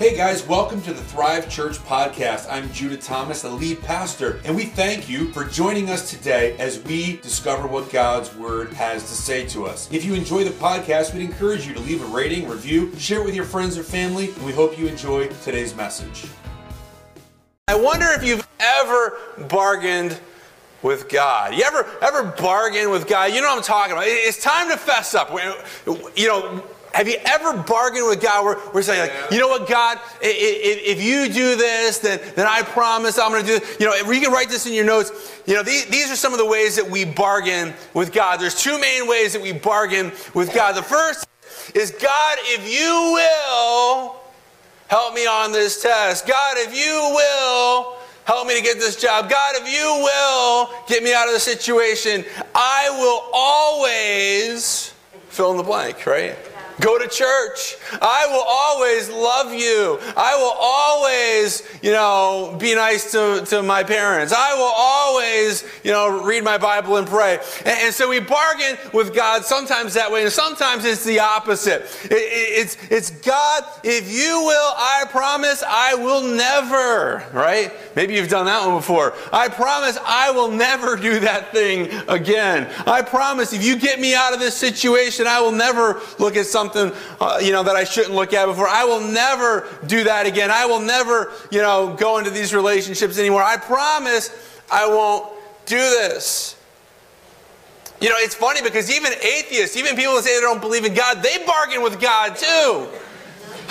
[0.00, 2.50] Hey guys, welcome to the Thrive Church podcast.
[2.50, 6.82] I'm Judah Thomas, the lead pastor, and we thank you for joining us today as
[6.84, 9.92] we discover what God's Word has to say to us.
[9.92, 13.26] If you enjoy the podcast, we'd encourage you to leave a rating, review, share it
[13.26, 16.24] with your friends or family, and we hope you enjoy today's message.
[17.68, 19.18] I wonder if you've ever
[19.50, 20.18] bargained
[20.80, 21.54] with God.
[21.54, 23.34] You ever ever bargain with God?
[23.34, 24.04] You know what I'm talking about.
[24.06, 25.30] It's time to fess up.
[26.16, 29.68] You know, have you ever bargained with God where we're saying, like, you know what,
[29.68, 33.76] God, if, if you do this, then, then I promise I'm going to do this.
[33.80, 35.40] You know, you can write this in your notes.
[35.46, 38.40] You know, these, these are some of the ways that we bargain with God.
[38.40, 40.74] There's two main ways that we bargain with God.
[40.74, 41.26] The first
[41.74, 44.16] is, God, if you will
[44.88, 46.26] help me on this test.
[46.26, 49.30] God, if you will help me to get this job.
[49.30, 54.92] God, if you will get me out of the situation, I will always
[55.28, 56.36] fill in the blank, right?
[56.80, 57.76] Go to church.
[58.00, 59.98] I will always love you.
[60.16, 64.32] I will always, you know, be nice to, to my parents.
[64.32, 67.38] I will always, you know, read my Bible and pray.
[67.60, 71.82] And, and so we bargain with God sometimes that way, and sometimes it's the opposite.
[72.04, 77.72] It, it, it's, it's God, if you will, I promise I will never, right?
[77.94, 79.12] Maybe you've done that one before.
[79.32, 82.72] I promise I will never do that thing again.
[82.86, 86.46] I promise if you get me out of this situation, I will never look at
[86.46, 88.68] something something, uh, you know, that I shouldn't look at before.
[88.68, 90.50] I will never do that again.
[90.50, 93.42] I will never, you know, go into these relationships anymore.
[93.42, 94.30] I promise
[94.70, 95.30] I won't
[95.66, 96.56] do this.
[98.00, 100.94] You know, it's funny because even atheists, even people that say they don't believe in
[100.94, 102.88] God, they bargain with God too.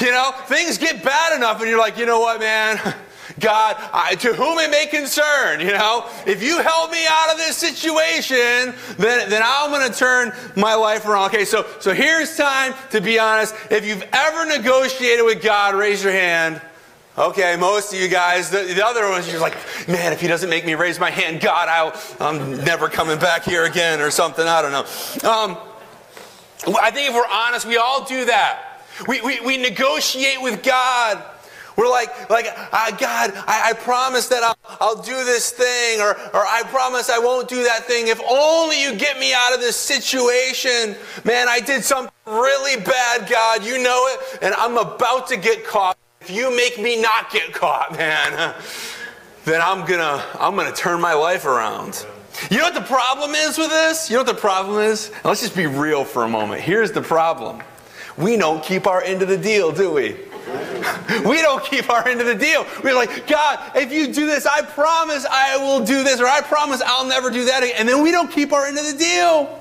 [0.05, 2.79] You know, things get bad enough and you're like, you know what, man?
[3.39, 7.37] God, I, to whom it may concern, you know, if you help me out of
[7.37, 11.27] this situation, then, then I'm going to turn my life around.
[11.27, 13.55] Okay, so, so here's time to be honest.
[13.69, 16.61] If you've ever negotiated with God, raise your hand.
[17.17, 19.57] Okay, most of you guys, the, the, other ones, you're like,
[19.89, 23.43] man, if he doesn't make me raise my hand, God, I'll, I'm never coming back
[23.43, 24.47] here again or something.
[24.47, 25.29] I don't know.
[25.29, 25.57] Um,
[26.81, 28.83] I think if we're honest, we all do that.
[29.07, 31.23] We, we, we negotiate with God.
[31.79, 36.09] We're like, like uh, God, I, I, promise that I'll, I'll do this thing, or,
[36.33, 38.09] or I promise I won't do that thing.
[38.09, 40.97] If only you get me out of this situation.
[41.23, 43.63] Man, I did something really bad, God.
[43.63, 45.97] You know it, and I'm about to get caught.
[46.19, 48.53] If you make me not get caught, man,
[49.45, 52.05] then I'm gonna, I'm gonna turn my life around.
[52.51, 54.09] You know what the problem is with this?
[54.09, 55.13] You know what the problem is?
[55.23, 56.59] let's just be real for a moment.
[56.59, 57.63] Here's the problem.
[58.17, 60.17] We don't keep our end of the deal, do we?
[61.25, 62.65] we don't keep our end of the deal.
[62.83, 66.41] We're like, God, if you do this, I promise I will do this, or I
[66.41, 67.75] promise I'll never do that again.
[67.77, 69.59] And then we don't keep our end of the deal.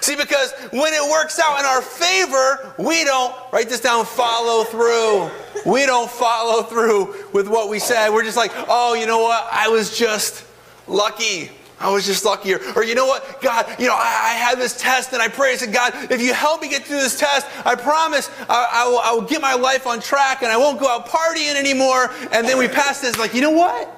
[0.00, 4.64] See, because when it works out in our favor, we don't, write this down, follow
[4.64, 5.30] through.
[5.70, 8.10] We don't follow through with what we said.
[8.10, 9.46] We're just like, oh, you know what?
[9.52, 10.46] I was just
[10.86, 11.50] lucky.
[11.80, 12.60] I was just luckier.
[12.76, 13.40] Or you know what?
[13.40, 15.54] God, you know, I, I had this test and I prayed.
[15.54, 18.88] I said, God, if you help me get through this test, I promise I, I,
[18.88, 22.10] will, I will get my life on track and I won't go out partying anymore.
[22.32, 23.96] And then we passed this, like, you know what?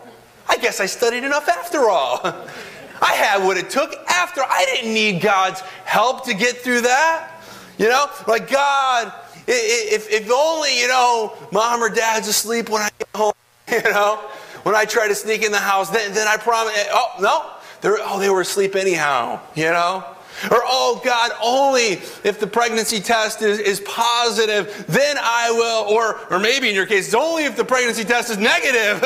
[0.48, 2.20] I guess I studied enough after all.
[3.02, 4.42] I had what it took after.
[4.42, 7.42] I didn't need God's help to get through that.
[7.78, 9.12] You know, like God,
[9.48, 13.32] if, if only, you know, mom or dad's asleep when I get home,
[13.72, 14.16] you know,
[14.62, 17.50] when I try to sneak in the house, then, then I promise, oh, no,
[17.82, 20.04] they're, oh, they were asleep anyhow, you know?
[20.50, 25.92] Or, oh, God, only if the pregnancy test is, is positive, then I will.
[25.92, 29.00] Or, or maybe in your case, it's only if the pregnancy test is negative,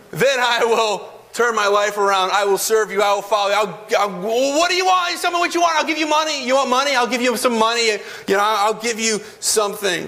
[0.10, 2.30] then I will turn my life around.
[2.30, 3.02] I will serve you.
[3.02, 3.56] I will follow you.
[3.56, 5.20] I'll, I'll, what do you want?
[5.20, 5.76] Tell me what you want.
[5.76, 6.46] I'll give you money.
[6.46, 6.94] You want money?
[6.94, 7.88] I'll give you some money.
[7.88, 7.98] You
[8.36, 10.04] know, I'll give you something.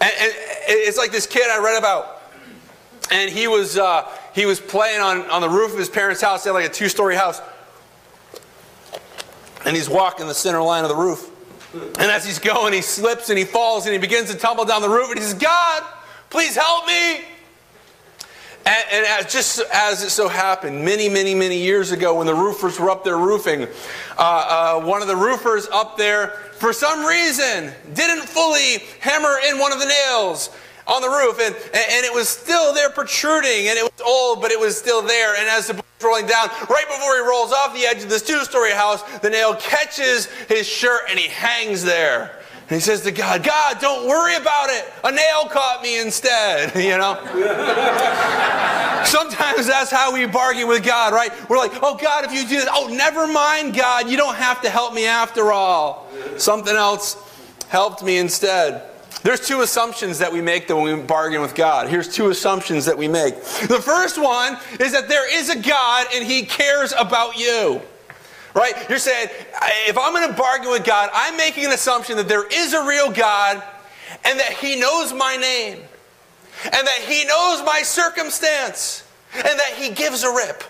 [0.00, 0.32] And, and
[0.68, 2.13] it's like this kid I read about.
[3.10, 3.76] And he was.
[3.76, 6.42] Uh, he was playing on, on the roof of his parents' house.
[6.42, 7.40] They had like a two story house.
[9.64, 11.30] And he's walking the center line of the roof.
[11.72, 14.82] And as he's going, he slips and he falls and he begins to tumble down
[14.82, 15.10] the roof.
[15.10, 15.82] And he says, God,
[16.30, 17.20] please help me.
[18.66, 22.34] And, and as, just as it so happened, many, many, many years ago, when the
[22.34, 23.68] roofers were up there roofing,
[24.18, 29.58] uh, uh, one of the roofers up there, for some reason, didn't fully hammer in
[29.58, 30.50] one of the nails
[30.86, 34.50] on the roof, and, and it was still there protruding, and it was old, but
[34.50, 35.34] it was still there.
[35.36, 38.22] And as the was rolling down, right before he rolls off the edge of this
[38.22, 42.40] two story house, the nail catches his shirt and he hangs there.
[42.68, 44.90] And he says to God, God, don't worry about it.
[45.04, 47.14] A nail caught me instead, you know?
[49.04, 51.30] Sometimes that's how we bargain with God, right?
[51.50, 54.62] We're like, oh, God, if you do this, oh, never mind, God, you don't have
[54.62, 56.08] to help me after all.
[56.38, 57.16] Something else
[57.68, 58.93] helped me instead.
[59.24, 61.88] There's two assumptions that we make that when we bargain with God.
[61.88, 63.34] Here's two assumptions that we make.
[63.36, 67.80] The first one is that there is a God and he cares about you.
[68.52, 68.74] Right?
[68.88, 69.30] You're saying,
[69.88, 72.86] if I'm going to bargain with God, I'm making an assumption that there is a
[72.86, 73.62] real God
[74.26, 75.80] and that he knows my name
[76.64, 79.04] and that he knows my circumstance
[79.34, 80.64] and that he gives a rip.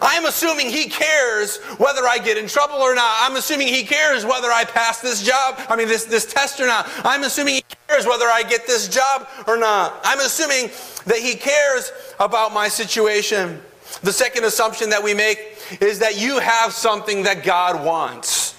[0.00, 3.16] I'm assuming he cares whether I get in trouble or not.
[3.20, 6.66] I'm assuming he cares whether I pass this job, I mean, this, this test or
[6.66, 6.88] not.
[7.04, 10.00] I'm assuming he cares whether I get this job or not.
[10.04, 10.70] I'm assuming
[11.06, 13.60] that he cares about my situation.
[14.02, 18.54] The second assumption that we make is that you have something that God wants.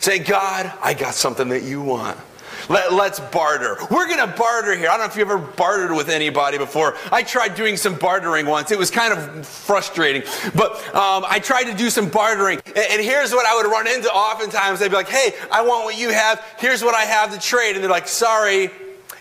[0.00, 2.16] Say, God, I got something that you want.
[2.68, 3.76] Let, us barter.
[3.90, 4.88] We're going to barter here.
[4.88, 6.96] I don't know if you ever bartered with anybody before.
[7.10, 8.70] I tried doing some bartering once.
[8.70, 10.22] It was kind of frustrating.
[10.54, 12.60] But um, I tried to do some bartering.
[12.66, 14.80] And, and here's what I would run into oftentimes.
[14.80, 16.44] They'd be like, hey, I want what you have.
[16.58, 17.74] Here's what I have to trade.
[17.74, 18.70] And they're like, sorry,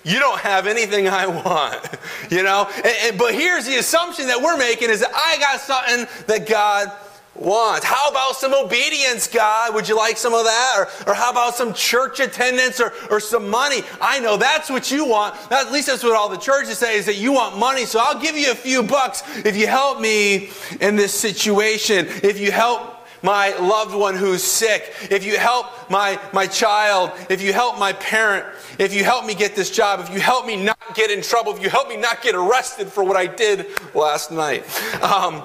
[0.04, 1.90] you don't have anything I want,
[2.30, 2.70] you know?
[2.76, 6.50] And, and, but here's the assumption that we're making is that I got something that
[6.50, 6.92] God
[7.40, 7.86] wants.
[7.86, 9.74] How about some obedience, God?
[9.74, 10.74] Would you like some of that?
[10.78, 13.82] Or, or how about some church attendance or, or some money?
[14.02, 15.36] I know that's what you want.
[15.52, 17.86] At least that's what all the churches say is that you want money.
[17.86, 20.50] So I'll give you a few bucks if you help me
[20.82, 22.08] in this situation.
[22.24, 27.42] If you help my loved one who's sick, if you help my, my child, if
[27.42, 28.46] you help my parent,
[28.78, 31.54] if you help me get this job, if you help me not get in trouble,
[31.56, 34.66] if you help me not get arrested for what I did last night.
[35.02, 35.44] Um,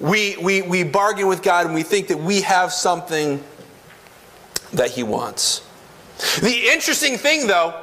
[0.00, 3.42] we, we, we bargain with God and we think that we have something
[4.72, 5.66] that He wants.
[6.40, 7.82] The interesting thing, though,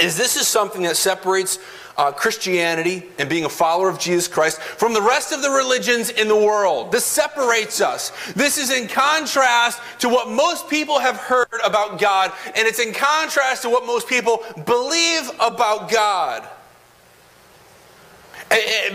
[0.00, 1.58] is this is something that separates
[1.98, 6.10] uh, Christianity and being a follower of Jesus Christ from the rest of the religions
[6.10, 6.92] in the world.
[6.92, 8.12] This separates us.
[8.34, 12.92] This is in contrast to what most people have heard about God, and it's in
[12.92, 16.46] contrast to what most people believe about God.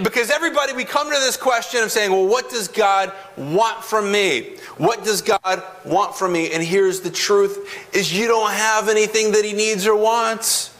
[0.02, 4.10] Because everybody, we come to this question of saying, well, what does God want from
[4.10, 4.56] me?
[4.78, 6.54] What does God want from me?
[6.54, 10.71] And here's the truth is you don't have anything that he needs or wants.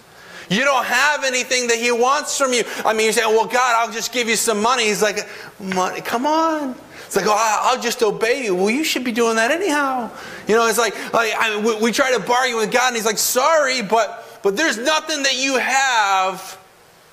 [0.52, 2.64] You don't have anything that he wants from you.
[2.86, 4.84] I mean, you say, well, God, I'll just give you some money.
[4.84, 5.28] He's like,
[5.60, 6.76] money, come on.
[7.06, 8.56] It's like, oh, I'll just obey you.
[8.56, 10.12] Well, you should be doing that anyhow.
[10.48, 13.06] You know, it's like, like I, we, we try to bargain with God, and He's
[13.06, 16.60] like, sorry, but but there's nothing that you have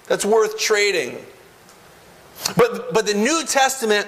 [0.06, 1.18] that's worth trading.
[2.56, 4.06] But, but the New Testament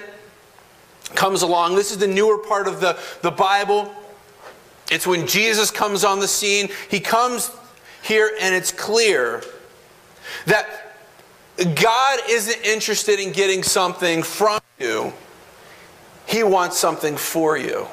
[1.15, 1.75] comes along.
[1.75, 3.93] This is the newer part of the, the Bible.
[4.89, 6.69] It's when Jesus comes on the scene.
[6.89, 7.51] He comes
[8.01, 9.43] here, and it's clear
[10.45, 10.95] that
[11.57, 15.13] God isn't interested in getting something from you,
[16.25, 17.87] He wants something for you.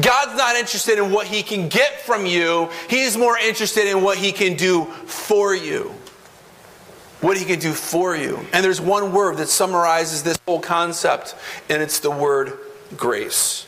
[0.00, 4.18] God's not interested in what He can get from you, He's more interested in what
[4.18, 5.94] He can do for you
[7.20, 8.38] what he can do for you.
[8.52, 11.34] And there's one word that summarizes this whole concept,
[11.68, 12.58] and it's the word
[12.96, 13.66] grace.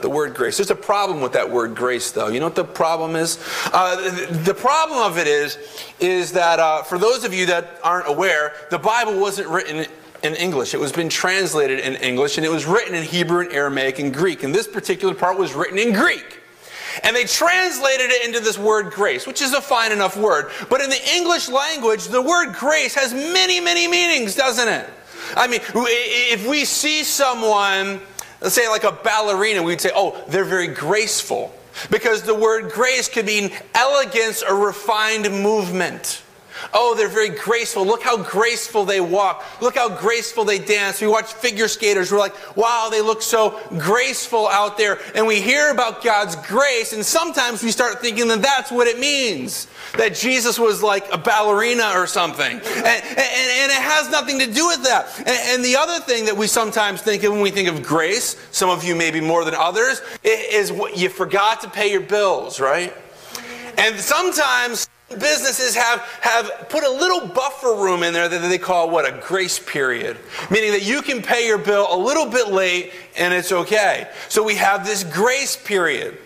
[0.00, 0.56] The word grace.
[0.56, 2.28] There's a problem with that word grace, though.
[2.28, 3.38] You know what the problem is?
[3.72, 3.96] Uh,
[4.44, 5.58] the problem of it is,
[6.00, 9.86] is that uh, for those of you that aren't aware, the Bible wasn't written
[10.22, 10.74] in English.
[10.74, 14.12] It was been translated in English, and it was written in Hebrew and Aramaic and
[14.12, 14.42] Greek.
[14.42, 16.40] And this particular part was written in Greek.
[17.04, 20.50] And they translated it into this word grace, which is a fine enough word.
[20.68, 24.88] But in the English language, the word grace has many, many meanings, doesn't it?
[25.36, 28.00] I mean, if we see someone,
[28.40, 31.52] let's say like a ballerina, we'd say, oh, they're very graceful.
[31.90, 36.22] Because the word grace could mean elegance or refined movement.
[36.72, 37.86] Oh, they're very graceful.
[37.86, 39.44] Look how graceful they walk.
[39.60, 41.00] Look how graceful they dance.
[41.00, 42.12] We watch figure skaters.
[42.12, 44.98] We're like, wow, they look so graceful out there.
[45.14, 48.98] And we hear about God's grace, and sometimes we start thinking that that's what it
[48.98, 49.66] means.
[49.96, 52.56] That Jesus was like a ballerina or something.
[52.56, 55.18] And, and, and it has nothing to do with that.
[55.18, 58.36] And, and the other thing that we sometimes think of when we think of grace,
[58.50, 62.60] some of you maybe more than others, is what you forgot to pay your bills,
[62.60, 62.94] right?
[63.78, 68.90] And sometimes businesses have, have put a little buffer room in there that they call
[68.90, 70.18] what a grace period.
[70.50, 74.10] Meaning that you can pay your bill a little bit late and it's okay.
[74.28, 76.18] So we have this grace period.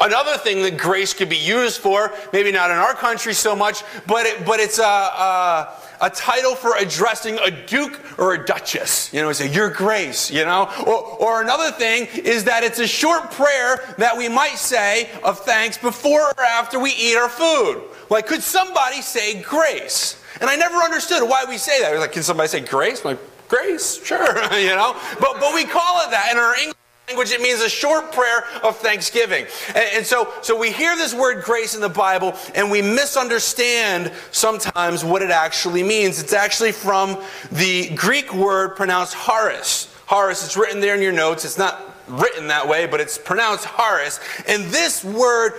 [0.00, 3.82] Another thing that grace could be used for maybe not in our country so much
[4.06, 9.12] but, it, but it's a, a a title for addressing a duke or a duchess.
[9.14, 10.68] You know, say, Your Grace, you know?
[10.84, 15.38] Or, or another thing is that it's a short prayer that we might say of
[15.38, 17.84] thanks before or after we eat our food.
[18.10, 20.20] Like, could somebody say grace?
[20.40, 21.96] And I never understood why we say that.
[21.98, 23.04] Like, can somebody say grace?
[23.04, 24.18] I'm like, grace, sure,
[24.58, 24.96] you know?
[25.20, 26.81] But, but we call it that in our English
[27.12, 29.44] language, it means a short prayer of thanksgiving.
[29.68, 34.10] And, and, so, so we hear this word grace in the Bible and we misunderstand
[34.30, 36.22] sometimes what it actually means.
[36.22, 39.94] It's actually from the Greek word pronounced charis.
[40.08, 41.44] Charis, it's written there in your notes.
[41.44, 44.18] It's not written that way, but it's pronounced charis.
[44.48, 45.52] And this word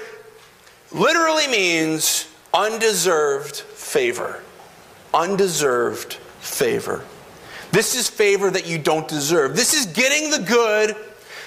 [0.91, 4.41] literally means undeserved favor.
[5.13, 7.05] Undeserved favor.
[7.71, 9.55] This is favor that you don't deserve.
[9.55, 10.95] This is getting the good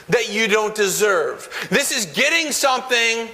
[0.09, 1.49] that you don't deserve.
[1.71, 3.29] This is getting something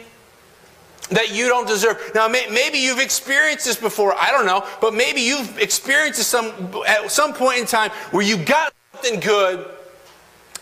[1.10, 2.12] that you don't deserve.
[2.14, 4.14] Now, may, maybe you've experienced this before.
[4.14, 6.52] I don't know, but maybe you've experienced this some
[6.86, 9.68] at some point in time where you got something good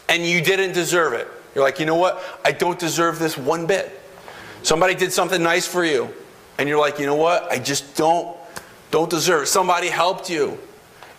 [0.08, 1.28] and you didn't deserve it.
[1.54, 2.22] You're like, you know what?
[2.44, 4.00] I don't deserve this one bit.
[4.62, 6.12] Somebody did something nice for you,
[6.58, 7.50] and you're like, you know what?
[7.50, 8.36] I just don't
[8.90, 9.46] don't deserve it.
[9.46, 10.58] Somebody helped you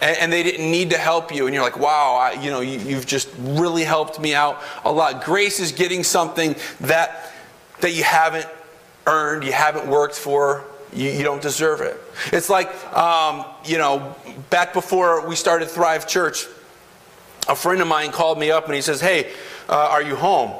[0.01, 1.45] and, and, they didn't need to help you.
[1.45, 4.91] And you're like wow I, you know you, you've just really helped me out a
[4.91, 5.23] lot.
[5.23, 7.31] Grace is getting something that
[7.81, 8.47] that you haven't
[9.07, 10.65] earned you haven't worked for.
[10.93, 11.99] You, you don't deserve it.
[12.33, 14.15] It's like um, you know
[14.49, 16.47] back before we started thrive church
[17.47, 19.31] a friend of mine called me up and he says hey
[19.67, 20.51] uh, are you home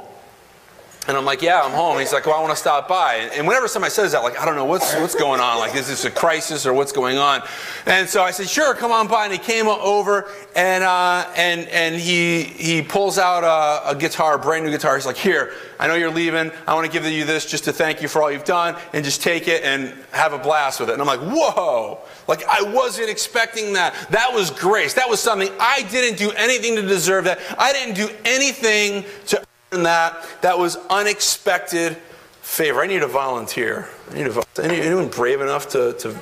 [1.12, 1.92] and I'm like, yeah, I'm home.
[1.92, 3.30] And he's like, well, I want to stop by.
[3.36, 5.60] And whenever somebody says that, like, I don't know what's what's going on.
[5.60, 7.42] Like, is this a crisis or what's going on?
[7.86, 9.26] And so I said, sure, come on by.
[9.26, 14.36] And he came over and uh, and and he he pulls out a, a guitar,
[14.36, 14.96] a brand new guitar.
[14.96, 15.52] He's like, here,
[15.82, 16.50] I know you're leaving.
[16.66, 19.04] I want to give you this just to thank you for all you've done, and
[19.04, 20.94] just take it and have a blast with it.
[20.94, 22.00] And I'm like, whoa.
[22.30, 23.94] Like, I wasn't expecting that.
[24.12, 24.94] That was grace.
[24.94, 27.40] That was something I didn't do anything to deserve that.
[27.58, 30.26] I didn't do anything to that.
[30.42, 31.98] That was unexpected
[32.42, 32.82] favor.
[32.82, 33.88] I need a volunteer.
[34.12, 36.18] I need a, anyone brave enough to, to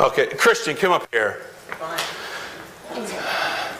[0.00, 1.42] Okay, Christian, come up here.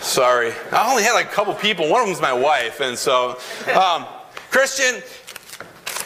[0.00, 0.52] Sorry.
[0.70, 1.88] I only had like a couple people.
[1.88, 2.80] One of them's my wife.
[2.80, 3.38] And so,
[3.74, 4.04] um,
[4.50, 5.02] Christian,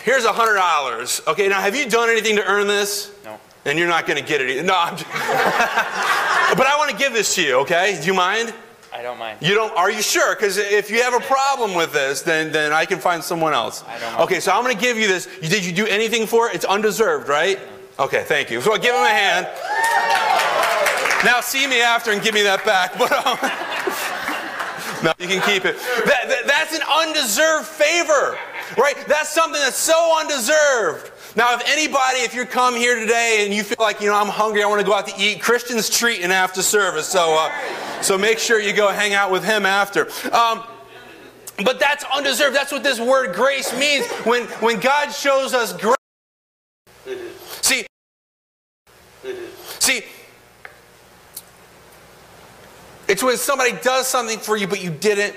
[0.02, 1.26] here's a $100.
[1.26, 3.12] Okay, now have you done anything to earn this?
[3.24, 3.40] No.
[3.64, 4.64] And you're not going to get it.
[4.64, 7.98] No, I'm just, but I want to give this to you, okay?
[8.00, 8.54] Do you mind?
[9.04, 9.36] Don't mind.
[9.42, 9.76] You don't?
[9.76, 10.34] Are you sure?
[10.34, 13.84] Because if you have a problem with this, then then I can find someone else.
[13.86, 14.20] I don't.
[14.20, 15.28] Okay, so I'm going to give you this.
[15.42, 16.54] Did you do anything for it?
[16.54, 17.60] It's undeserved, right?
[17.98, 18.62] Okay, thank you.
[18.62, 19.46] So I'll give him a hand.
[21.22, 22.96] Now see me after and give me that back.
[22.96, 23.36] But um,
[25.04, 25.76] no, you can keep it.
[26.06, 28.38] That, that, that's an undeserved favor,
[28.78, 28.96] right?
[29.06, 31.12] That's something that's so undeserved.
[31.36, 34.28] Now, if anybody, if you come here today and you feel like, you know, I'm
[34.28, 37.08] hungry, I want to go out to eat, Christian's treating after service.
[37.08, 40.06] So, uh, so make sure you go hang out with him after.
[40.32, 40.62] Um,
[41.64, 42.54] but that's undeserved.
[42.54, 44.06] That's what this word grace means.
[44.24, 45.96] When, when God shows us grace.
[47.62, 47.86] See,
[49.80, 50.02] see,
[53.08, 55.34] it's when somebody does something for you, but you didn't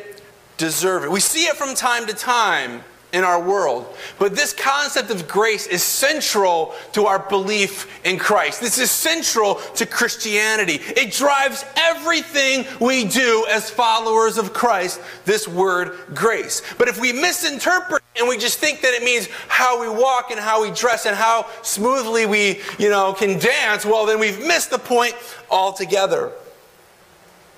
[0.58, 1.12] deserve it.
[1.12, 2.84] We see it from time to time
[3.18, 3.88] in our world.
[4.20, 8.62] But this concept of grace is central to our belief in Christ.
[8.62, 10.76] This is central to Christianity.
[10.96, 16.62] It drives everything we do as followers of Christ, this word grace.
[16.78, 20.40] But if we misinterpret and we just think that it means how we walk and
[20.40, 24.70] how we dress and how smoothly we, you know, can dance, well then we've missed
[24.70, 25.16] the point
[25.50, 26.32] altogether.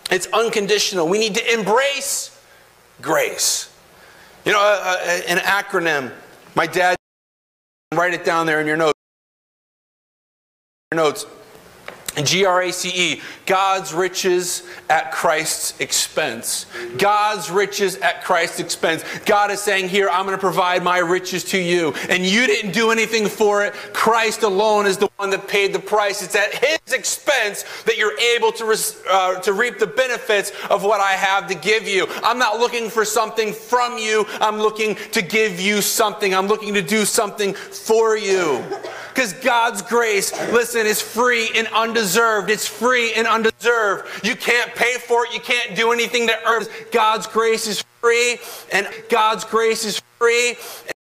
[0.10, 1.10] It's unconditional.
[1.10, 2.42] We need to embrace
[3.02, 3.69] grace.
[4.46, 6.12] You know, uh, uh, an acronym.
[6.56, 6.96] My dad,
[7.94, 9.00] write it down there in your notes.
[10.92, 11.26] Your notes.
[12.26, 16.66] G R A C E, God's riches at Christ's expense.
[16.98, 19.04] God's riches at Christ's expense.
[19.26, 21.94] God is saying, Here, I'm going to provide my riches to you.
[22.10, 23.74] And you didn't do anything for it.
[23.94, 26.22] Christ alone is the one that paid the price.
[26.22, 31.02] It's at His expense that you're able to, uh, to reap the benefits of what
[31.02, 32.08] I have to give you.
[32.24, 36.34] I'm not looking for something from you, I'm looking to give you something.
[36.34, 38.64] I'm looking to do something for you.
[39.20, 42.50] Because God's grace, listen, is free and undeserved.
[42.50, 44.26] It's free and undeserved.
[44.26, 45.34] You can't pay for it.
[45.34, 46.64] You can't do anything to earn.
[46.94, 48.38] God's grace is free,
[48.72, 50.52] and God's grace is free.
[50.52, 50.94] And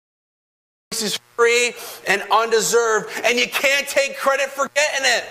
[0.91, 1.71] grace is free
[2.09, 5.23] and undeserved, and you can't take credit for getting it.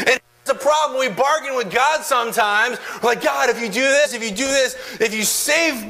[0.00, 0.98] And it's a problem.
[0.98, 2.78] We bargain with God sometimes.
[3.00, 5.88] We're like, God, if you do this, if you do this, if you save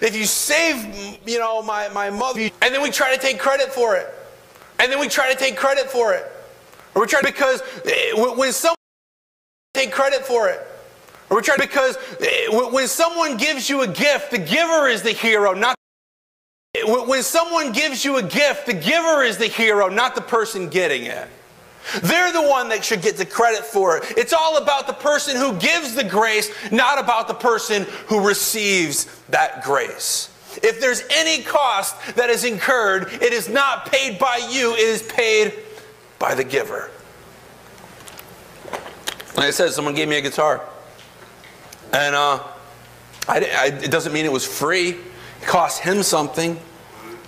[0.00, 3.72] if you save, you know, my, my mother, and then we try to take credit
[3.72, 4.14] for it.
[4.82, 6.26] And then we try to take credit for it.
[6.96, 8.74] Or we try to, because eh, when someone
[9.74, 10.60] take credit for it.
[11.30, 15.02] Or we try to, because eh, when someone gives you a gift, the giver is
[15.02, 15.76] the hero, not
[16.74, 20.68] eh, when someone gives you a gift, the giver is the hero, not the person
[20.68, 21.28] getting it.
[22.02, 24.04] They're the one that should get the credit for it.
[24.16, 29.06] It's all about the person who gives the grace, not about the person who receives
[29.28, 30.31] that grace.
[30.62, 35.02] If there's any cost that is incurred, it is not paid by you, it is
[35.02, 35.54] paid
[36.18, 36.90] by the giver.
[39.36, 40.60] Like I said, someone gave me a guitar.
[41.92, 42.40] And uh,
[43.28, 46.58] I, I, it doesn't mean it was free, it cost him something.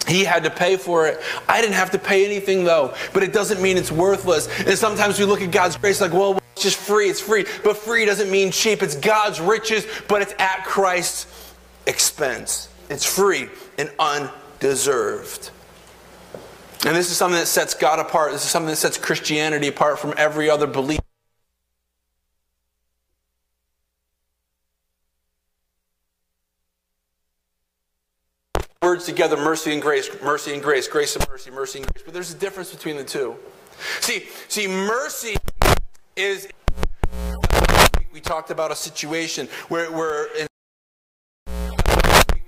[0.07, 1.19] He had to pay for it.
[1.49, 4.49] I didn't have to pay anything though, but it doesn't mean it's worthless.
[4.61, 7.47] And sometimes we look at God's grace like, well, it's just free, it's free.
[7.63, 8.83] But free doesn't mean cheap.
[8.83, 11.55] It's God's riches, but it's at Christ's
[11.87, 12.69] expense.
[12.89, 13.49] It's free
[13.79, 15.51] and undeserved.
[16.87, 18.33] And this is something that sets God apart.
[18.33, 21.01] This is something that sets Christianity apart from every other belief.
[28.83, 32.03] Words together mercy and grace, mercy and grace, grace and mercy, mercy and grace.
[32.05, 33.35] But there's a difference between the two.
[34.01, 35.37] See, see, mercy
[36.17, 36.49] is.
[38.13, 40.47] We talked about a situation where, where in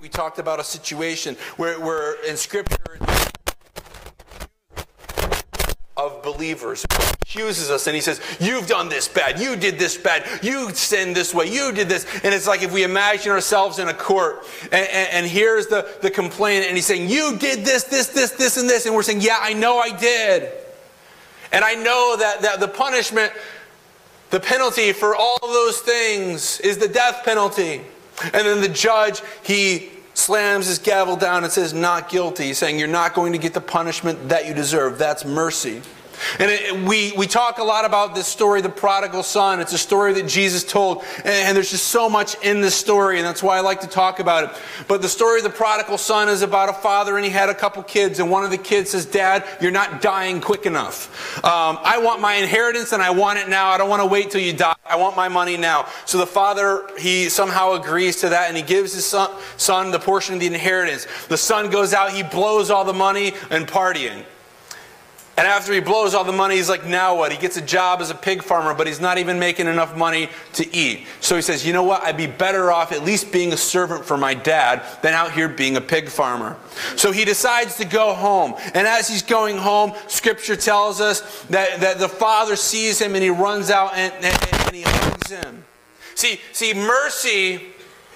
[0.07, 2.97] we talked about a situation where, where in Scripture
[5.97, 6.85] of believers
[7.21, 11.13] accuses us and he says, You've done this bad, you did this bad, you sinned
[11.13, 12.05] this way, you did this.
[12.23, 15.85] And it's like if we imagine ourselves in a court and, and, and here's the,
[16.01, 18.85] the complaint and he's saying, You did this, this, this, this, and this.
[18.85, 20.53] And we're saying, Yeah, I know I did.
[21.51, 23.33] And I know that, that the punishment,
[24.29, 27.81] the penalty for all those things is the death penalty.
[28.23, 32.53] And then the judge, he slams his gavel down and says, Not guilty.
[32.53, 34.97] Saying, You're not going to get the punishment that you deserve.
[34.97, 35.81] That's mercy.
[36.39, 39.59] And it, we, we talk a lot about this story, the prodigal son.
[39.59, 41.03] It's a story that Jesus told.
[41.17, 43.87] And, and, there's just so much in this story, and that's why I like to
[43.87, 44.61] talk about it.
[44.87, 47.53] But the story of the prodigal son is about a father, and he had a
[47.53, 48.19] couple kids.
[48.19, 51.37] And one of the kids says, Dad, you're not dying quick enough.
[51.43, 53.69] Um, I want my inheritance, and I want it now.
[53.69, 54.75] I don't want to wait till you die.
[54.85, 55.87] I want my money now.
[56.05, 59.99] So the father, he somehow agrees to that, and he gives his son, son the
[59.99, 61.07] portion of the inheritance.
[61.27, 64.23] The son goes out, he blows all the money and partying.
[65.37, 67.31] And after he blows all the money, he's like, now what?
[67.31, 70.29] He gets a job as a pig farmer, but he's not even making enough money
[70.53, 71.05] to eat.
[71.21, 72.01] So he says, you know what?
[72.01, 75.47] I'd be better off at least being a servant for my dad than out here
[75.47, 76.57] being a pig farmer.
[76.95, 78.55] So he decides to go home.
[78.73, 83.23] And as he's going home, scripture tells us that, that the father sees him and
[83.23, 85.63] he runs out and, and, and he hugs him.
[86.15, 87.61] See, see, mercy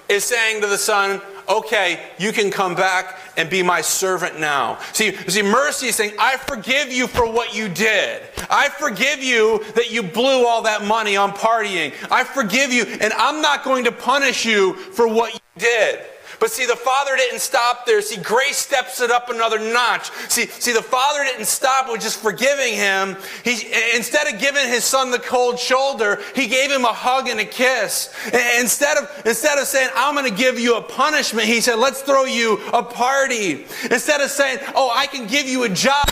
[0.08, 1.20] is saying to the son,
[1.52, 4.78] okay, you can come back and be my servant now.
[4.92, 8.22] See, see, mercy is saying, I forgive you for what you did.
[8.50, 11.94] I forgive you that you blew all that money on partying.
[12.10, 16.00] I forgive you, and I'm not going to punish you for what you did.
[16.42, 18.02] But see, the Father didn't stop there.
[18.02, 20.10] See, grace steps it up another notch.
[20.28, 23.16] See, see, the Father didn't stop with just forgiving him.
[23.44, 27.38] He, instead of giving his son the cold shoulder, he gave him a hug and
[27.38, 28.12] a kiss.
[28.24, 31.76] And instead of, instead of saying, I'm going to give you a punishment, he said,
[31.76, 33.64] let's throw you a party.
[33.88, 36.08] Instead of saying, oh, I can give you a job.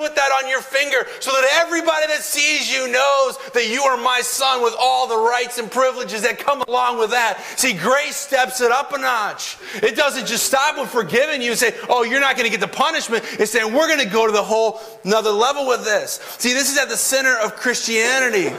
[0.00, 3.98] Put that on your finger so that everybody that sees you knows that you are
[3.98, 7.44] my son with all the rights and privileges that come along with that.
[7.56, 9.58] See, grace steps it up a notch.
[9.74, 12.66] It doesn't just stop with forgiving you and say, oh, you're not going to get
[12.66, 13.26] the punishment.
[13.32, 16.12] It's saying we're going to go to the whole another level with this.
[16.38, 18.56] See, this is at the center of Christianity.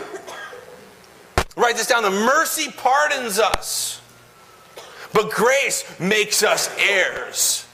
[1.58, 2.04] Write this down.
[2.04, 3.99] The mercy pardons us,
[5.12, 7.65] but grace makes us heirs.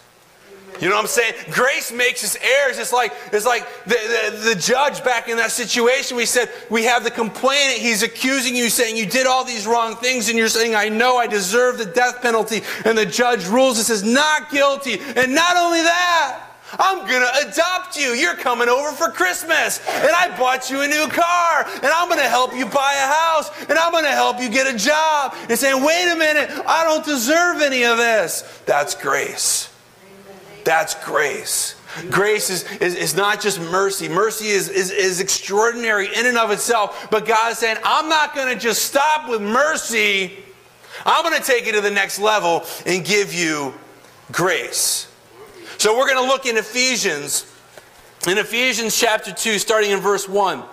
[0.80, 1.34] You know what I'm saying?
[1.52, 2.78] Grace makes us heirs.
[2.78, 3.96] It's like, it's like the,
[4.32, 6.18] the, the, judge back in that situation.
[6.18, 7.80] We said, we have the complainant.
[7.80, 11.18] He's accusing you, saying you did all these wrong things, and you're saying, I know
[11.18, 12.62] I deserve the death penalty.
[12.86, 15.00] And the judge rules and says, not guilty.
[15.16, 18.10] And not only that, I'm going to adopt you.
[18.10, 19.80] You're coming over for Christmas.
[19.88, 21.66] And I bought you a new car.
[21.66, 23.50] And I'm going to help you buy a house.
[23.70, 25.34] And I'm going to help you get a job.
[25.50, 28.62] And saying, wait a minute, I don't deserve any of this.
[28.66, 29.67] That's grace.
[30.68, 31.76] That's grace.
[32.10, 34.10] Grace is, is, is, not just mercy.
[34.10, 37.08] Mercy is, is, is extraordinary in and of itself.
[37.10, 40.44] But God is saying, I'm not going to just stop with mercy.
[41.06, 43.76] I'm going to take it to the next level and give you
[44.34, 45.10] grace.
[45.78, 47.50] So we're going to look in Ephesians,
[48.28, 50.64] in Ephesians chapter 2, starting in verse 1.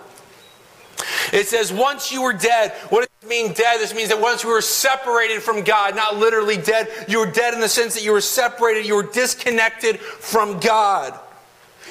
[1.33, 2.71] It says, once you were dead.
[2.89, 3.79] What does it mean dead?
[3.79, 7.53] This means that once we were separated from God, not literally dead, you were dead
[7.53, 11.19] in the sense that you were separated, you were disconnected from God.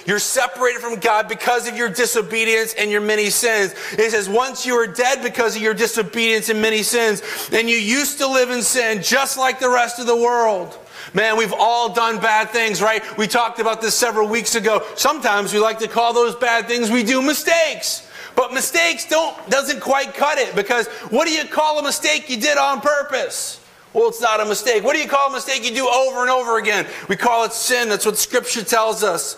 [0.07, 3.75] You're separated from God because of your disobedience and your many sins.
[3.93, 7.77] It says, once you were dead because of your disobedience and many sins, and you
[7.77, 10.79] used to live in sin just like the rest of the world.
[11.15, 13.03] Man, we've all done bad things, right?
[13.17, 14.85] We talked about this several weeks ago.
[14.97, 18.11] Sometimes we like to call those bad things we do mistakes.
[18.37, 22.37] But mistakes don't doesn't quite cut it because what do you call a mistake you
[22.37, 23.61] did on purpose?
[23.93, 24.83] Well, it's not a mistake.
[24.83, 26.87] What do you call a mistake you do over and over again?
[27.09, 27.89] We call it sin.
[27.89, 29.37] That's what scripture tells us.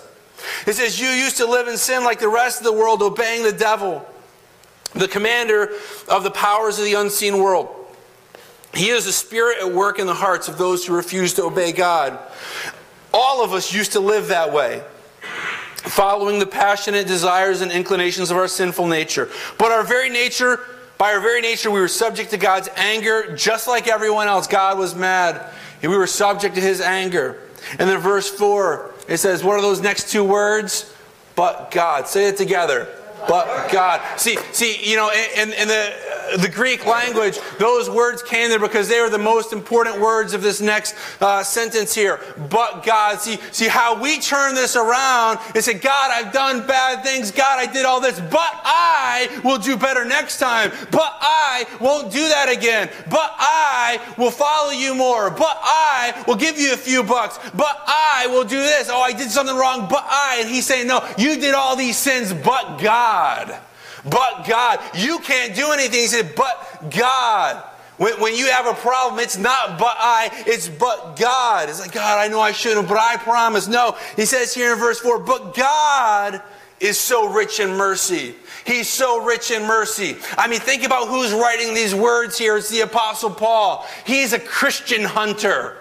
[0.66, 3.42] It says you used to live in sin like the rest of the world obeying
[3.42, 4.06] the devil,
[4.94, 5.72] the commander
[6.08, 7.68] of the powers of the unseen world.
[8.72, 11.72] He is a spirit at work in the hearts of those who refuse to obey
[11.72, 12.18] God.
[13.12, 14.82] All of us used to live that way
[15.86, 19.30] following the passionate desires and inclinations of our sinful nature.
[19.58, 20.60] But our very nature,
[20.98, 24.46] by our very nature, we were subject to God's anger, just like everyone else.
[24.46, 27.40] God was mad, and we were subject to his anger.
[27.78, 30.92] And then verse 4, it says, What are those next two words?
[31.34, 32.08] But God.
[32.08, 32.88] Say it together.
[33.28, 34.00] But God.
[34.18, 35.94] See, see, you know, in, in the
[36.38, 40.42] the Greek language, those words came there because they were the most important words of
[40.42, 42.20] this next uh, sentence here.
[42.50, 47.04] But God, see, see how we turn this around and say, God, I've done bad
[47.04, 47.30] things.
[47.30, 50.72] God, I did all this, but I will do better next time.
[50.90, 52.90] But I won't do that again.
[53.08, 55.30] But I will follow you more.
[55.30, 57.38] But I will give you a few bucks.
[57.54, 58.88] But I will do this.
[58.90, 59.86] Oh, I did something wrong.
[59.88, 60.38] But I.
[60.40, 63.15] And he's saying, no, you did all these sins, but God
[64.04, 64.80] but God.
[64.94, 66.00] You can't do anything.
[66.00, 67.62] He said, but God.
[67.98, 71.68] When, when you have a problem, it's not but I, it's but God.
[71.68, 73.68] It's like, God, I know I shouldn't, but I promise.
[73.68, 76.42] No, he says here in verse 4, but God
[76.78, 78.34] is so rich in mercy.
[78.66, 80.16] He's so rich in mercy.
[80.36, 82.58] I mean, think about who's writing these words here.
[82.58, 83.86] It's the Apostle Paul.
[84.04, 85.78] He's a Christian hunter.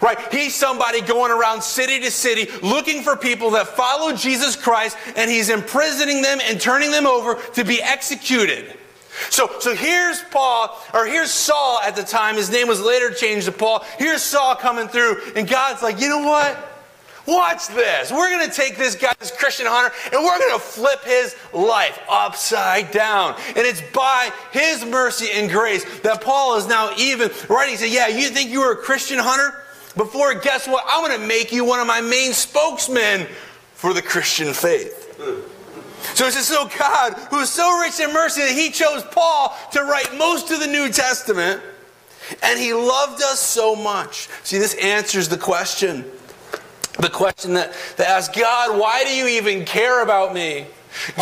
[0.00, 0.18] Right?
[0.32, 5.30] He's somebody going around city to city looking for people that follow Jesus Christ and
[5.30, 8.76] he's imprisoning them and turning them over to be executed.
[9.30, 12.36] So, so here's Paul, or here's Saul at the time.
[12.36, 13.84] His name was later changed to Paul.
[13.98, 16.56] Here's Saul coming through, and God's like, you know what?
[17.26, 18.10] Watch this.
[18.10, 21.36] We're going to take this guy, this Christian hunter, and we're going to flip his
[21.52, 23.34] life upside down.
[23.48, 27.72] And it's by his mercy and grace that Paul is now even writing.
[27.72, 29.54] He said, Yeah, you think you were a Christian hunter?
[29.96, 30.84] Before, guess what?
[30.86, 33.26] I'm going to make you one of my main spokesmen
[33.74, 35.04] for the Christian faith.
[36.14, 39.56] So it says, so God, who is so rich in mercy that he chose Paul
[39.72, 41.62] to write most of the New Testament,
[42.42, 44.28] and he loved us so much.
[44.44, 46.04] See, this answers the question.
[46.98, 50.66] The question that, that asks, God, why do you even care about me?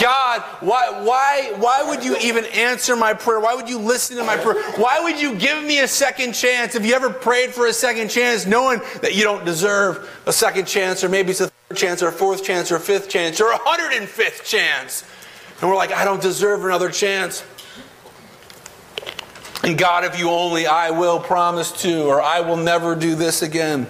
[0.01, 3.41] God, why, why, why would you even answer my prayer?
[3.41, 4.63] Why would you listen to my prayer?
[4.73, 6.75] Why would you give me a second chance?
[6.75, 10.67] Have you ever prayed for a second chance knowing that you don't deserve a second
[10.67, 13.41] chance, or maybe it's a third chance, or a fourth chance, or a fifth chance,
[13.41, 15.05] or a hundred and fifth chance?
[15.61, 17.45] And we're like, I don't deserve another chance.
[19.63, 23.43] And God, if you only, I will promise to, or I will never do this
[23.43, 23.87] again.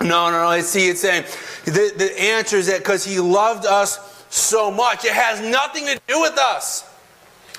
[0.00, 0.46] No, no, no.
[0.46, 1.24] I see it saying
[1.64, 5.04] the, the answer is that because He loved us so much.
[5.04, 6.88] It has nothing to do with us.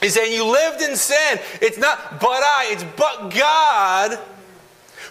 [0.02, 1.40] He's saying you lived in sin.
[1.62, 4.20] It's not but I, it's but God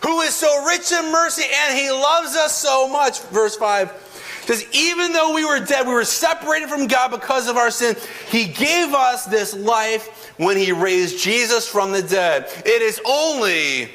[0.02, 3.20] who is so rich in mercy and he loves us so much.
[3.22, 7.56] Verse 5 says, even though we were dead, we were separated from God because of
[7.56, 7.96] our sin,
[8.28, 12.44] he gave us this life when he raised Jesus from the dead.
[12.64, 13.90] It is only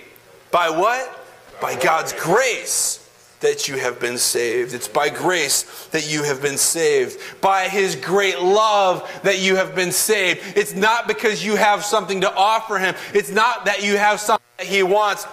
[0.51, 1.17] by what?
[1.61, 3.00] By God's grace
[3.41, 4.73] that you have been saved.
[4.73, 7.19] It's by grace that you have been saved.
[7.41, 10.41] By his great love that you have been saved.
[10.55, 12.95] It's not because you have something to offer him.
[13.13, 15.27] It's not that you have something that he wants.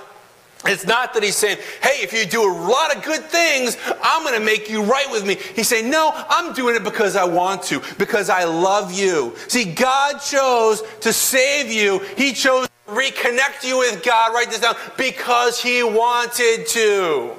[0.65, 4.25] It's not that he's saying, hey, if you do a lot of good things, I'm
[4.25, 5.37] going to make you right with me.
[5.55, 9.37] He's saying, no, I'm doing it because I want to, because I love you.
[9.47, 12.01] See, God chose to save you.
[12.17, 14.35] He chose to reconnect you with God.
[14.35, 14.75] Write this down.
[14.97, 17.35] Because he wanted to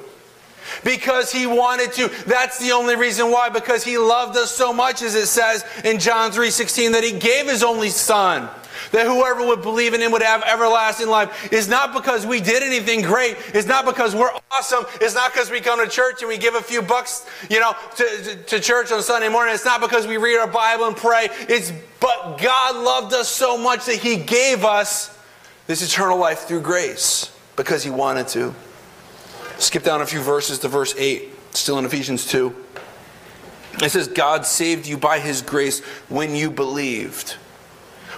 [0.83, 2.07] because he wanted to.
[2.25, 5.99] That's the only reason why, because he loved us so much, as it says in
[5.99, 8.49] John 3.16, that he gave his only son.
[8.91, 11.49] That whoever would believe in him would have everlasting life.
[11.51, 13.37] It's not because we did anything great.
[13.53, 14.85] It's not because we're awesome.
[15.01, 17.73] It's not because we come to church and we give a few bucks, you know,
[17.97, 19.53] to, to, to church on Sunday morning.
[19.53, 21.29] It's not because we read our Bible and pray.
[21.41, 25.15] It's but God loved us so much that he gave us
[25.67, 28.55] this eternal life through grace because he wanted to.
[29.59, 32.55] Skip down a few verses to verse 8, still in Ephesians 2.
[33.81, 37.31] It says, God saved you by his grace when you believed.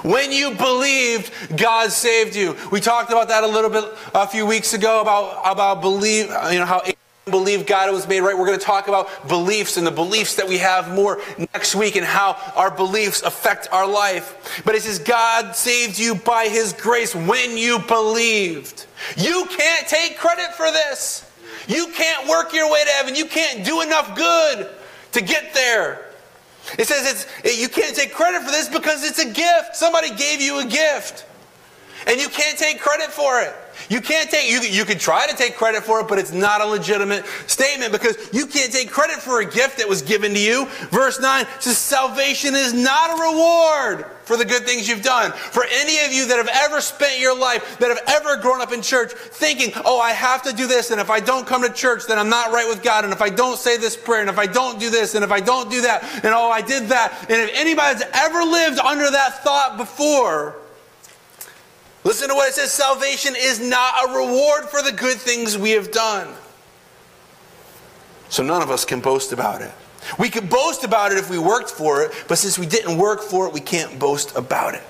[0.03, 2.55] When you believed, God saved you.
[2.71, 6.59] We talked about that a little bit a few weeks ago about, about believe, you
[6.59, 6.81] know, how
[7.29, 8.37] believe God was made right.
[8.37, 11.21] We're going to talk about beliefs and the beliefs that we have more
[11.53, 14.61] next week and how our beliefs affect our life.
[14.65, 18.85] But it says God saved you by his grace when you believed.
[19.17, 21.30] You can't take credit for this.
[21.67, 23.15] You can't work your way to heaven.
[23.15, 24.69] You can't do enough good
[25.13, 26.05] to get there.
[26.77, 29.75] It says it's, you can't take credit for this because it's a gift.
[29.75, 31.25] Somebody gave you a gift.
[32.07, 33.53] And you can't take credit for it.
[33.89, 36.61] You can't take, you, you can try to take credit for it, but it's not
[36.61, 40.39] a legitimate statement because you can't take credit for a gift that was given to
[40.39, 40.65] you.
[40.91, 45.31] Verse 9 says, Salvation is not a reward for the good things you've done.
[45.31, 48.71] For any of you that have ever spent your life, that have ever grown up
[48.71, 51.73] in church, thinking, oh, I have to do this, and if I don't come to
[51.73, 54.29] church, then I'm not right with God, and if I don't say this prayer, and
[54.29, 56.89] if I don't do this, and if I don't do that, and oh, I did
[56.89, 60.60] that, and if anybody's ever lived under that thought before,
[62.03, 65.71] Listen to what it says salvation is not a reward for the good things we
[65.71, 66.33] have done.
[68.29, 69.71] So none of us can boast about it.
[70.17, 73.21] We could boast about it if we worked for it, but since we didn't work
[73.21, 74.81] for it, we can't boast about it.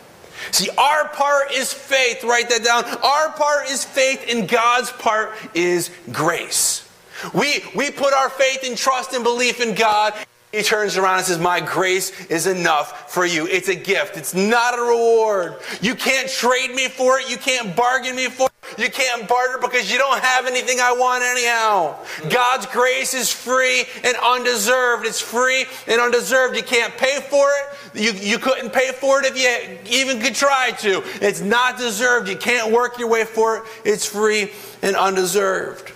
[0.52, 2.24] See, our part is faith.
[2.24, 2.86] Write that down.
[2.86, 6.88] Our part is faith, and God's part is grace.
[7.34, 10.14] We, we put our faith and trust and belief in God,
[10.52, 13.48] he turns around and says, My grace is enough for you.
[13.48, 14.18] It's a gift.
[14.18, 15.56] It's not a reward.
[15.82, 17.30] You can't trade me for it.
[17.30, 18.52] You can't bargain me for it.
[18.78, 21.98] You can't barter because you don't have anything I want anyhow.
[22.30, 25.06] God's grace is free and undeserved.
[25.06, 26.56] It's free and undeserved.
[26.56, 28.00] You can't pay for it.
[28.00, 31.04] You, you couldn't pay for it if you even could try to.
[31.22, 32.30] It's not deserved.
[32.30, 33.64] You can't work your way for it.
[33.84, 35.92] It's free and undeserved.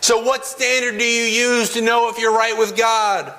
[0.00, 3.34] So, what standard do you use to know if you're right with God?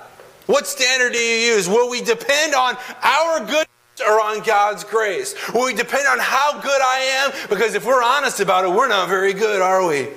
[0.48, 1.68] What standard do you use?
[1.68, 3.68] Will we depend on our goodness
[4.06, 5.36] or on God's grace?
[5.54, 7.50] Will we depend on how good I am?
[7.50, 10.08] Because if we're honest about it, we're not very good, are we?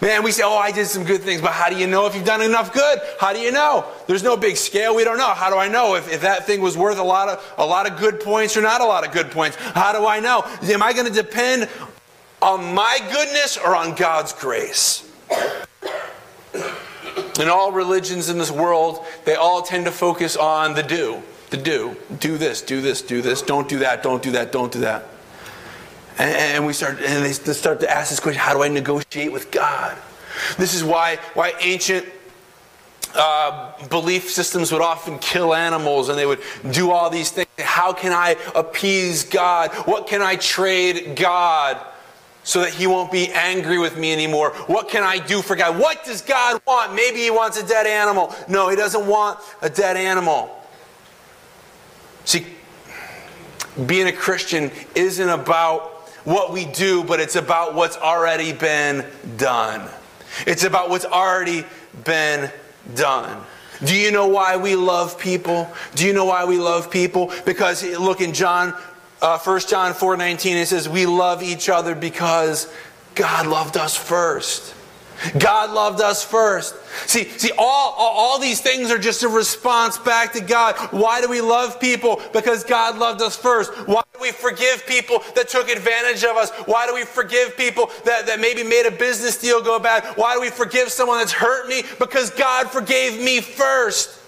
[0.00, 2.14] Man, we say, oh, I did some good things, but how do you know if
[2.14, 3.00] you've done enough good?
[3.20, 3.84] How do you know?
[4.06, 4.94] There's no big scale.
[4.94, 5.28] We don't know.
[5.28, 7.88] How do I know if, if that thing was worth a lot of a lot
[7.88, 9.56] of good points or not a lot of good points?
[9.56, 10.44] How do I know?
[10.62, 11.68] Am I going to depend
[12.40, 15.08] on my goodness or on God's grace?
[17.42, 21.20] In all religions in this world, they all tend to focus on the do.
[21.50, 21.96] The do.
[22.20, 23.42] Do this, do this, do this.
[23.42, 25.08] Don't do that, don't do that, don't do that.
[26.18, 29.32] And, and we start, and they start to ask this question how do I negotiate
[29.32, 29.98] with God?
[30.56, 32.06] This is why, why ancient
[33.16, 37.48] uh, belief systems would often kill animals and they would do all these things.
[37.58, 39.72] How can I appease God?
[39.84, 41.84] What can I trade God?
[42.44, 44.50] So that he won't be angry with me anymore.
[44.66, 45.78] What can I do for God?
[45.78, 46.94] What does God want?
[46.94, 48.34] Maybe he wants a dead animal.
[48.48, 50.50] No, he doesn't want a dead animal.
[52.24, 52.46] See,
[53.86, 55.82] being a Christian isn't about
[56.24, 59.04] what we do, but it's about what's already been
[59.36, 59.88] done.
[60.46, 61.64] It's about what's already
[62.04, 62.50] been
[62.94, 63.44] done.
[63.84, 65.68] Do you know why we love people?
[65.96, 67.32] Do you know why we love people?
[67.44, 68.74] Because look in John
[69.22, 72.70] uh, 1 John 4 19, it says, We love each other because
[73.14, 74.74] God loved us first.
[75.38, 76.74] God loved us first.
[77.06, 80.76] See, see, all, all, all, these things are just a response back to God.
[80.90, 82.20] Why do we love people?
[82.32, 83.72] Because God loved us first.
[83.86, 86.50] Why do we forgive people that took advantage of us?
[86.66, 90.04] Why do we forgive people that, that maybe made a business deal go bad?
[90.16, 91.84] Why do we forgive someone that's hurt me?
[92.00, 94.18] Because God forgave me first.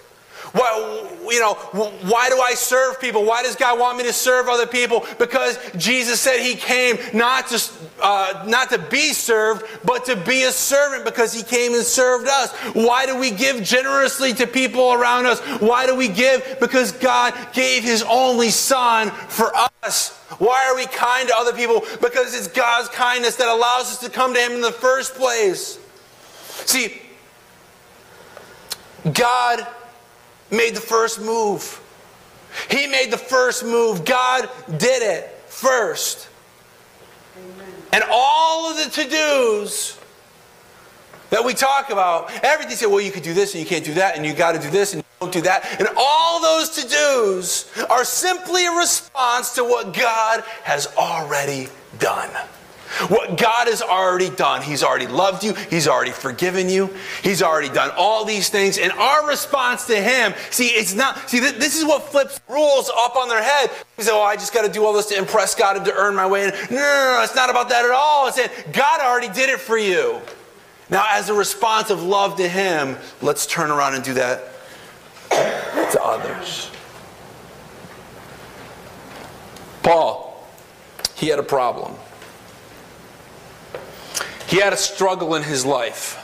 [0.54, 3.24] Why, you know, why do I serve people?
[3.24, 5.04] Why does God want me to serve other people?
[5.18, 10.44] Because Jesus said He came not to, uh, not to be served, but to be
[10.44, 12.52] a servant because He came and served us.
[12.72, 15.40] Why do we give generously to people around us?
[15.60, 16.58] Why do we give?
[16.60, 19.50] Because God gave His only Son for
[19.82, 20.10] us.
[20.38, 21.80] Why are we kind to other people?
[22.00, 25.80] Because it's God's kindness that allows us to come to Him in the first place.
[26.64, 27.02] See,
[29.12, 29.66] God
[30.50, 31.80] made the first move.
[32.70, 34.04] He made the first move.
[34.04, 36.28] God did it first.
[37.36, 37.72] Amen.
[37.92, 39.98] And all of the to dos
[41.30, 43.94] that we talk about, everything say, well, you could do this and you can't do
[43.94, 45.80] that, and you got to do this and don't do that.
[45.80, 52.30] And all those to dos are simply a response to what God has already done.
[53.08, 57.68] What God has already done, He's already loved you, He's already forgiven you, He's already
[57.68, 58.78] done all these things.
[58.78, 63.16] And our response to Him, see, it's not, see, this is what flips rules up
[63.16, 63.70] on their head.
[63.96, 65.92] We say, oh, I just got to do all this to impress God and to
[65.94, 66.50] earn my way in.
[66.50, 68.28] No, no, no, it's not about that at all.
[68.28, 70.20] It's that God already did it for you.
[70.90, 74.50] Now, as a response of love to Him, let's turn around and do that
[75.30, 76.70] to others.
[79.82, 80.46] Paul,
[81.14, 81.94] he had a problem.
[84.46, 86.20] He had a struggle in his life.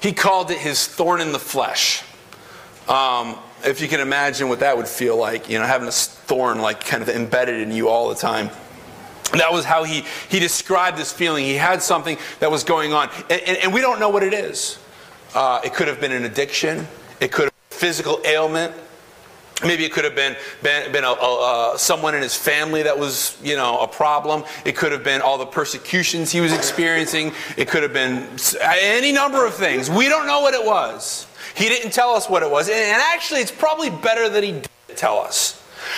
[0.00, 2.02] He called it his thorn in the flesh.
[2.88, 6.60] Um, if you can imagine what that would feel like, you know, having a thorn
[6.60, 8.50] like kind of embedded in you all the time.
[9.32, 11.44] that was how he, he described this feeling.
[11.44, 13.08] He had something that was going on.
[13.30, 14.78] And, and, and we don't know what it is.
[15.34, 16.86] Uh, it could have been an addiction,
[17.20, 18.74] it could have been a physical ailment.
[19.62, 22.98] Maybe it could have been, been, been a, a, uh, someone in his family that
[22.98, 24.42] was, you know, a problem.
[24.64, 27.32] It could have been all the persecutions he was experiencing.
[27.56, 28.28] It could have been
[28.62, 29.88] any number of things.
[29.88, 31.28] We don't know what it was.
[31.54, 32.68] He didn't tell us what it was.
[32.68, 35.53] And actually, it's probably better that he didn't tell us.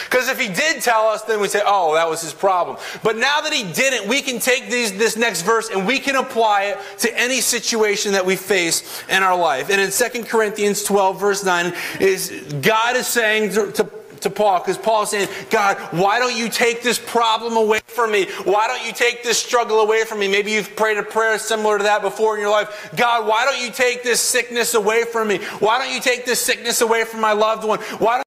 [0.08, 2.76] Because if he did tell us, then we say, oh, that was his problem.
[3.02, 6.16] But now that he didn't, we can take these, this next verse and we can
[6.16, 9.70] apply it to any situation that we face in our life.
[9.70, 12.30] And in 2 Corinthians 12, verse 9, is
[12.62, 13.90] God is saying to, to
[14.20, 18.12] to Paul because Paul is saying, God, why don't you take this problem away from
[18.12, 18.26] me?
[18.44, 20.28] Why don't you take this struggle away from me?
[20.28, 22.90] Maybe you've prayed a prayer similar to that before in your life.
[22.96, 25.38] God, why don't you take this sickness away from me?
[25.58, 27.80] Why don't you take this sickness away from my loved one?
[27.98, 28.25] Why don't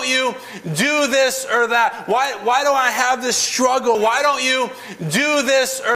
[0.00, 2.08] you do this or that?
[2.08, 4.00] Why, why do I have this struggle?
[4.00, 4.70] Why don't you
[5.10, 5.94] do this or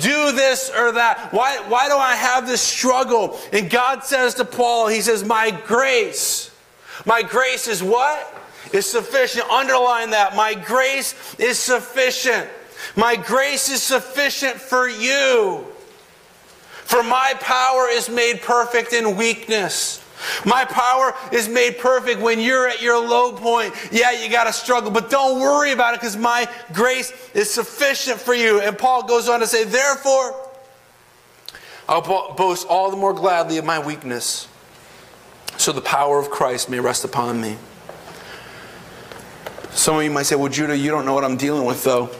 [0.00, 1.32] do this or that?
[1.32, 3.38] Why, why do I have this struggle?
[3.52, 6.50] And God says to Paul, He says, My grace,
[7.04, 8.32] my grace is what?
[8.72, 9.48] Is sufficient.
[9.50, 10.34] Underline that.
[10.34, 12.48] My grace is sufficient.
[12.96, 15.66] My grace is sufficient for you.
[16.84, 20.03] For my power is made perfect in weakness.
[20.44, 23.74] My power is made perfect when you're at your low point.
[23.90, 28.20] Yeah, you got to struggle, but don't worry about it because my grace is sufficient
[28.20, 28.60] for you.
[28.60, 30.34] And Paul goes on to say, Therefore,
[31.88, 34.48] I'll boast all the more gladly of my weakness,
[35.56, 37.56] so the power of Christ may rest upon me.
[39.70, 42.10] Some of you might say, Well, Judah, you don't know what I'm dealing with, though.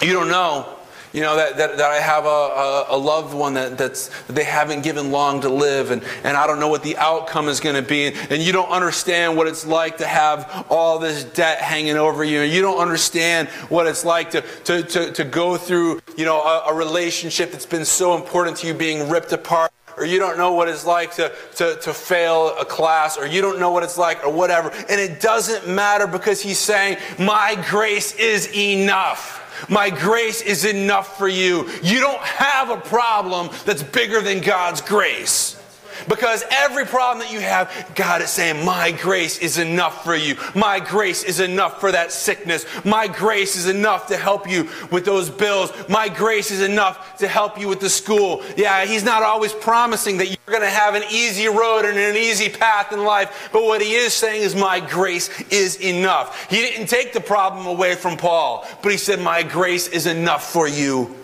[0.00, 0.74] You don't know
[1.14, 4.32] you know, that, that, that I have a, a, a loved one that, that's, that
[4.32, 7.60] they haven't given long to live, and, and I don't know what the outcome is
[7.60, 11.60] going to be, and, you don't understand what it's like to have all this debt
[11.60, 15.56] hanging over you, and you don't understand what it's like to, to, to, to go
[15.56, 19.70] through, you know, a, a relationship that's been so important to you being ripped apart
[19.96, 23.40] or you don't know what it's like to, to, to fail a class, or you
[23.40, 24.70] don't know what it's like, or whatever.
[24.70, 29.43] And it doesn't matter because he's saying, My grace is enough.
[29.68, 31.68] My grace is enough for you.
[31.82, 35.60] You don't have a problem that's bigger than God's grace.
[36.08, 40.36] Because every problem that you have, God is saying, My grace is enough for you.
[40.54, 42.66] My grace is enough for that sickness.
[42.84, 45.72] My grace is enough to help you with those bills.
[45.88, 48.42] My grace is enough to help you with the school.
[48.56, 52.16] Yeah, He's not always promising that you're going to have an easy road and an
[52.16, 53.48] easy path in life.
[53.52, 56.48] But what He is saying is, My grace is enough.
[56.50, 60.52] He didn't take the problem away from Paul, but He said, My grace is enough
[60.52, 61.14] for you,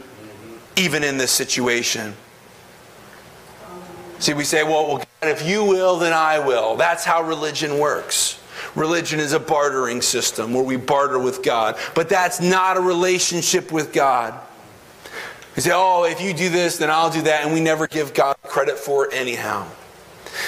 [0.77, 2.15] even in this situation.
[4.21, 6.77] See, we say, well, well, God, if you will, then I will.
[6.77, 8.39] That's how religion works.
[8.75, 13.73] Religion is a bartering system where we barter with God, but that's not a relationship
[13.73, 14.39] with God.
[15.57, 18.13] We say, oh, if you do this, then I'll do that, and we never give
[18.13, 19.67] God credit for it anyhow.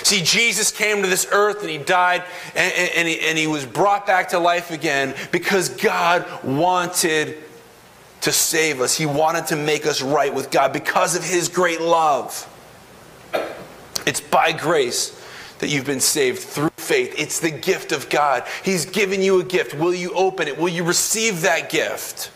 [0.02, 2.22] See, Jesus came to this earth and he died
[2.54, 7.36] and, and, he, and he was brought back to life again because God wanted
[8.20, 8.96] to save us.
[8.96, 12.48] He wanted to make us right with God because of his great love.
[14.06, 15.18] It's by grace
[15.58, 17.14] that you've been saved through faith.
[17.16, 18.44] It's the gift of God.
[18.64, 19.74] He's given you a gift.
[19.74, 20.58] Will you open it?
[20.58, 22.32] Will you receive that gift?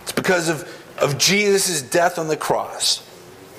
[0.00, 3.08] It's because of, of Jesus' death on the cross.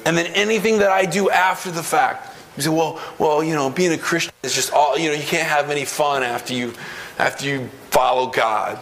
[0.05, 2.35] And then anything that I do after the fact.
[2.57, 5.23] You say, well, well, you know, being a Christian is just all, you know, you
[5.23, 6.73] can't have any fun after you
[7.19, 8.79] after you follow God.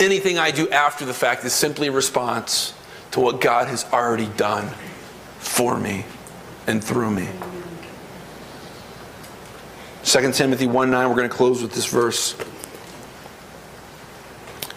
[0.00, 2.74] Anything I do after the fact is simply a response
[3.12, 4.68] to what God has already done
[5.42, 6.04] for me
[6.66, 7.28] and through me.
[10.04, 12.34] 2 Timothy 1 9, we're going to close with this verse.
[12.38, 12.46] It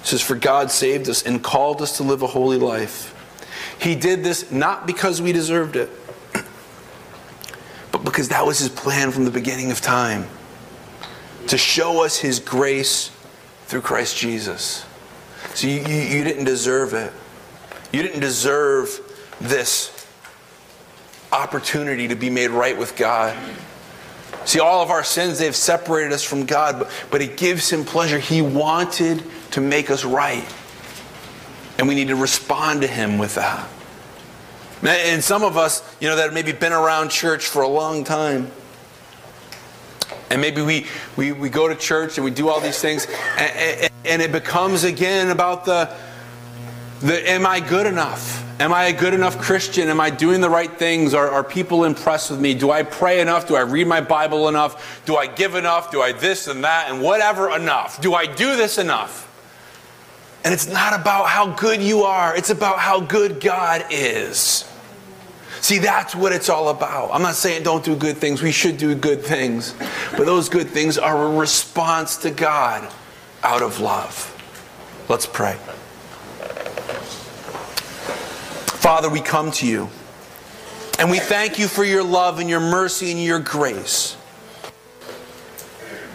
[0.03, 3.11] says, For God saved us and called us to live a holy life.
[3.79, 5.89] He did this not because we deserved it,
[7.91, 10.27] but because that was His plan from the beginning of time
[11.47, 13.11] to show us His grace
[13.65, 14.85] through Christ Jesus.
[15.53, 17.13] So you, you, you didn't deserve it.
[17.91, 18.99] You didn't deserve
[19.39, 19.94] this
[21.31, 23.37] opportunity to be made right with God.
[24.45, 27.83] See, all of our sins, they've separated us from God, but, but it gives Him
[27.83, 28.19] pleasure.
[28.19, 30.45] He wanted to make us right.
[31.77, 33.67] And we need to respond to Him with that.
[34.83, 38.03] And some of us, you know, that have maybe been around church for a long
[38.03, 38.51] time,
[40.29, 43.07] and maybe we, we, we go to church and we do all these things,
[43.37, 45.91] and, and, and it becomes again about the,
[47.01, 48.34] the am I good enough?
[48.57, 49.89] Am I a good enough Christian?
[49.89, 51.13] Am I doing the right things?
[51.13, 52.53] Are, are people impressed with me?
[52.53, 53.47] Do I pray enough?
[53.47, 55.01] Do I read my Bible enough?
[55.05, 55.91] Do I give enough?
[55.91, 57.99] Do I this and that and whatever enough?
[57.99, 59.29] Do I do this enough?
[60.45, 64.71] And it's not about how good you are, it's about how good God is.
[65.59, 67.09] See, that's what it's all about.
[67.11, 68.43] I'm not saying don't do good things.
[68.43, 69.73] We should do good things.
[70.11, 72.87] But those good things are a response to God
[73.43, 74.31] out of love.
[75.09, 75.57] Let's pray.
[78.85, 79.89] Father, we come to you.
[80.99, 84.15] And we thank you for your love and your mercy and your grace.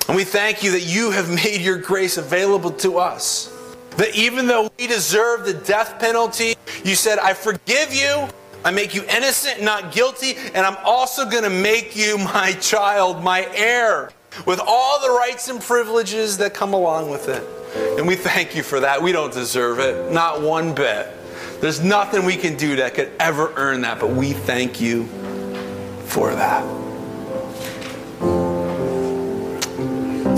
[0.06, 3.52] And we thank you that you have made your grace available to us.
[3.96, 6.54] That even though we deserve the death penalty,
[6.84, 8.28] you said, I forgive you,
[8.64, 13.24] I make you innocent, not guilty, and I'm also going to make you my child,
[13.24, 14.12] my heir,
[14.46, 17.98] with all the rights and privileges that come along with it.
[17.98, 19.02] And we thank you for that.
[19.02, 21.16] We don't deserve it, not one bit.
[21.60, 25.06] There's nothing we can do that could ever earn that, but we thank you
[26.06, 26.64] for that.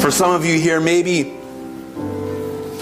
[0.01, 1.39] For some of you here, maybe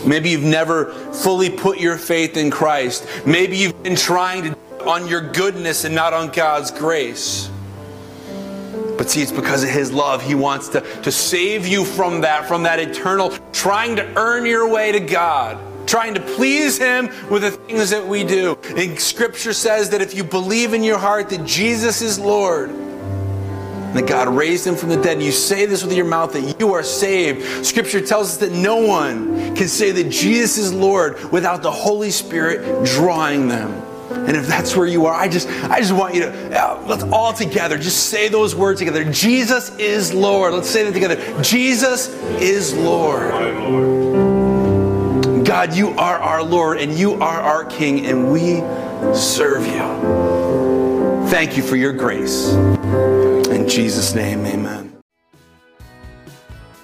[0.06, 3.06] maybe you've never fully put your faith in Christ.
[3.26, 7.50] Maybe you've been trying to on your goodness and not on God's grace.
[8.96, 10.22] But see, it's because of His love.
[10.22, 14.70] He wants to, to save you from that, from that eternal trying to earn your
[14.70, 15.58] way to God
[15.90, 18.56] trying to please Him with the things that we do.
[18.76, 24.06] And Scripture says that if you believe in your heart that Jesus is Lord, that
[24.06, 26.72] God raised him from the dead, and you say this with your mouth that you
[26.72, 27.66] are saved.
[27.66, 32.12] Scripture tells us that no one can say that Jesus is Lord without the Holy
[32.12, 33.72] Spirit drawing them.
[34.10, 37.04] And if that's where you are, I just I just want you to uh, let's
[37.04, 39.04] all together just say those words together.
[39.10, 40.52] Jesus is Lord.
[40.52, 41.42] Let's say that together.
[41.42, 42.08] Jesus
[42.40, 44.09] is Lord.
[45.50, 48.60] God, you are our Lord and you are our King, and we
[49.12, 51.28] serve you.
[51.28, 52.52] Thank you for your grace.
[52.52, 54.89] In Jesus' name, amen.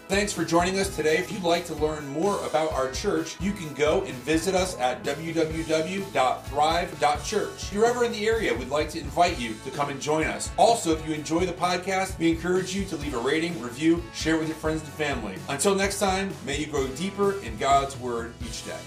[0.09, 1.18] Thanks for joining us today.
[1.18, 4.78] If you'd like to learn more about our church, you can go and visit us
[4.78, 7.62] at www.thrive.church.
[7.62, 10.28] If you're ever in the area, we'd like to invite you to come and join
[10.28, 10.52] us.
[10.59, 14.38] Also, if you enjoy the podcast, we encourage you to leave a rating, review, share
[14.38, 15.34] with your friends and family.
[15.48, 18.78] Until next time, may you grow deeper in God's Word each day.